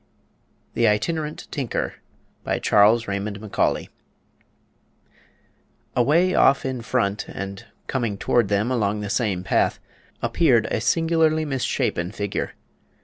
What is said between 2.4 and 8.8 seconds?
BY CHARLES RAYMOND MACAULEY Away off in front, and coming toward them